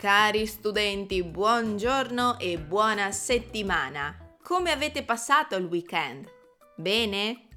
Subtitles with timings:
[0.00, 4.34] Cari studenti, buongiorno e buona settimana!
[4.42, 6.26] Come avete passato il weekend?
[6.74, 7.48] Bene?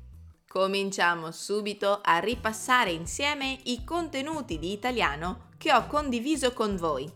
[0.45, 7.09] Cominciamo subito a ripassare insieme i contenuti di italiano che ho condiviso con voi.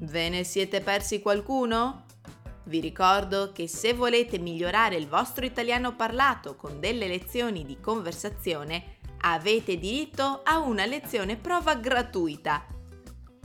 [0.00, 2.04] Ve ne siete persi qualcuno?
[2.64, 8.98] Vi ricordo che se volete migliorare il vostro italiano parlato con delle lezioni di conversazione,
[9.20, 12.80] avete diritto a una lezione prova gratuita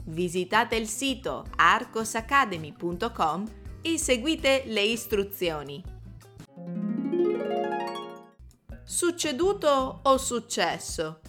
[0.08, 3.44] Visitate il sito arcosacademy.com
[3.82, 5.84] e seguite le istruzioni.
[8.84, 11.20] Succeduto o successo?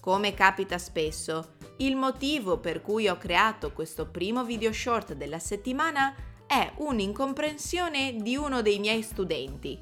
[0.00, 6.14] Come capita spesso, il motivo per cui ho creato questo primo video short della settimana
[6.46, 9.80] è un'incomprensione di uno dei miei studenti.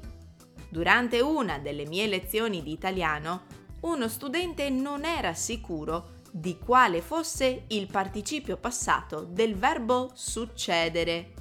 [0.67, 3.43] Durante una delle mie lezioni di italiano,
[3.81, 11.31] uno studente non era sicuro di quale fosse il participio passato del verbo succedere.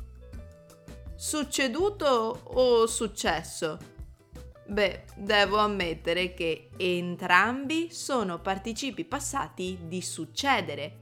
[1.16, 3.76] Succeduto o successo?
[4.68, 11.00] Beh, devo ammettere che entrambi sono participi passati di succedere.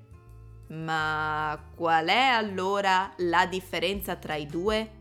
[0.68, 5.00] Ma qual è allora la differenza tra i due?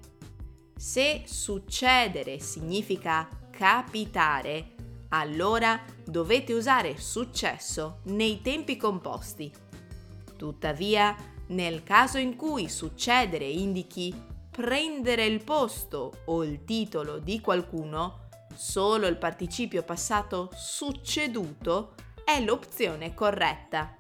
[0.76, 4.71] Se succedere significa capitare,
[5.14, 9.52] allora dovete usare successo nei tempi composti.
[10.38, 11.16] Tuttavia,
[11.48, 14.14] nel caso in cui succedere indichi
[14.50, 23.14] prendere il posto o il titolo di qualcuno, solo il participio passato succeduto è l'opzione
[23.14, 23.96] corretta.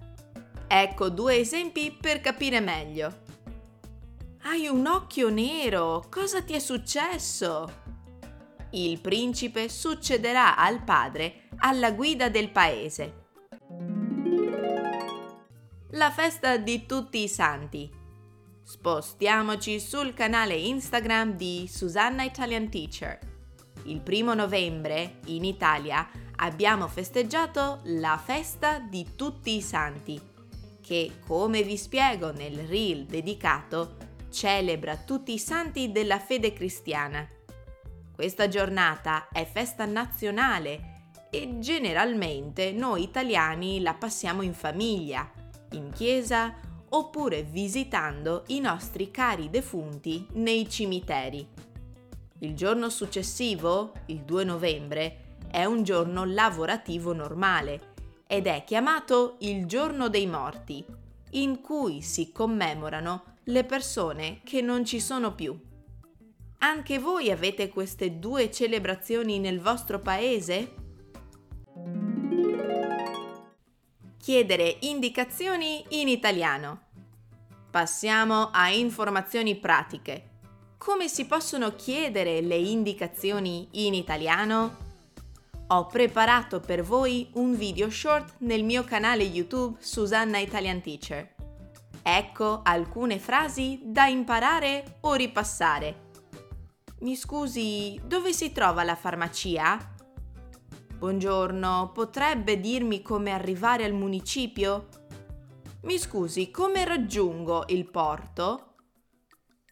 [0.68, 3.20] Ecco due esempi per capire meglio.
[4.44, 7.91] Hai un occhio nero, cosa ti è successo?
[8.72, 13.20] Il principe succederà al padre alla guida del paese.
[15.92, 17.90] La festa di tutti i santi.
[18.64, 23.20] Spostiamoci sul canale Instagram di Susanna Italian Teacher.
[23.86, 26.08] Il primo novembre, in Italia,
[26.38, 30.20] abbiamo festeggiato la festa di tutti i santi,
[30.80, 33.98] che, come vi spiego nel reel dedicato,
[34.30, 37.28] celebra tutti i santi della fede cristiana
[38.22, 45.28] questa giornata è festa nazionale e generalmente noi italiani la passiamo in famiglia,
[45.72, 46.54] in chiesa
[46.90, 51.48] oppure visitando i nostri cari defunti nei cimiteri.
[52.42, 57.94] Il giorno successivo, il 2 novembre, è un giorno lavorativo normale
[58.28, 60.86] ed è chiamato il giorno dei morti,
[61.32, 65.70] in cui si commemorano le persone che non ci sono più.
[66.64, 70.76] Anche voi avete queste due celebrazioni nel vostro paese?
[74.20, 76.82] Chiedere indicazioni in italiano.
[77.72, 80.30] Passiamo a informazioni pratiche.
[80.78, 84.78] Come si possono chiedere le indicazioni in italiano?
[85.70, 91.34] Ho preparato per voi un video short nel mio canale YouTube Susanna Italian Teacher.
[92.04, 96.10] Ecco alcune frasi da imparare o ripassare.
[97.02, 99.96] Mi scusi, dove si trova la farmacia?
[101.00, 104.88] Buongiorno, potrebbe dirmi come arrivare al municipio?
[105.86, 108.76] Mi scusi, come raggiungo il porto?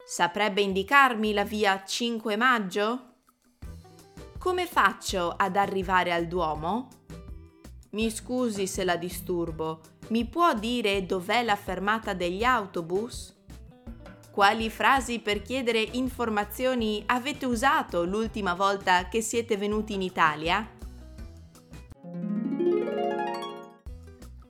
[0.03, 3.13] Saprebbe indicarmi la via 5 maggio?
[4.39, 6.87] Come faccio ad arrivare al Duomo?
[7.91, 13.38] Mi scusi se la disturbo, mi può dire dov'è la fermata degli autobus?
[14.31, 20.67] Quali frasi per chiedere informazioni avete usato l'ultima volta che siete venuti in Italia?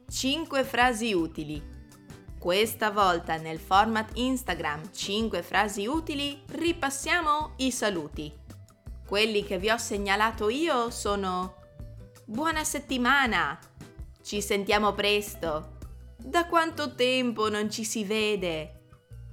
[0.09, 1.77] 5 frasi utili.
[2.37, 8.31] Questa volta nel format Instagram 5 frasi utili ripassiamo i saluti.
[9.07, 11.55] Quelli che vi ho segnalato io sono
[12.25, 13.57] Buona settimana!
[14.21, 15.77] Ci sentiamo presto!
[16.17, 18.78] Da quanto tempo non ci si vede?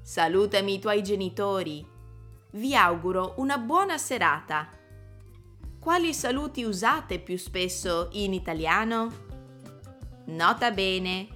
[0.07, 1.85] Salutami i tuoi genitori.
[2.53, 4.71] Vi auguro una buona serata.
[5.81, 9.13] Quali saluti usate più spesso in italiano?
[10.27, 11.27] Nota bene.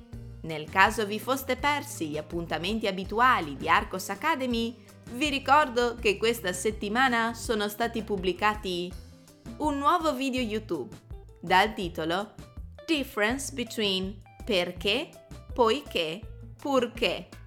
[0.42, 4.76] Nel caso vi foste persi gli appuntamenti abituali di Arcos Academy,
[5.14, 8.88] vi ricordo che questa settimana sono stati pubblicati
[9.56, 10.94] un nuovo video YouTube
[11.40, 12.34] dal titolo
[12.86, 15.10] Difference between perché,
[15.52, 16.20] poiché,
[16.56, 17.39] purché.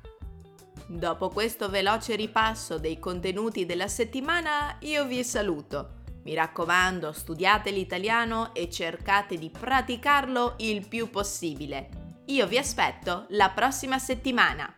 [0.88, 6.02] Dopo questo veloce ripasso dei contenuti della settimana, io vi saluto.
[6.24, 12.22] Mi raccomando, studiate l'italiano e cercate di praticarlo il più possibile.
[12.28, 14.74] Io vi aspetto la prossima settimana.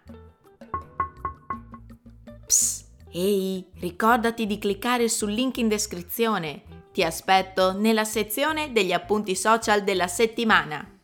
[2.46, 6.64] Psst, ehi, ricordati di cliccare sul link in descrizione.
[6.92, 10.95] Ti aspetto nella sezione degli appunti social della settimana.